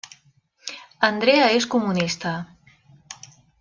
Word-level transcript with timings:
Andrea 1.09 1.45
és 1.59 1.69
comunista. 1.77 2.35